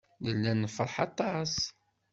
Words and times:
Nella 0.23 0.53
nefṛeḥ 0.61 0.95
aṭas. 1.07 1.55